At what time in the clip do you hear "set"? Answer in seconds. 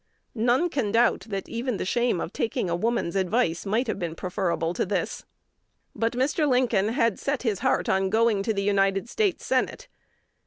7.19-7.43